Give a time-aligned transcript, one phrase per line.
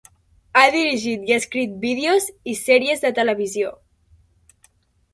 [0.59, 3.73] Ha dirigit i escrit vídeos i sèries de televisió.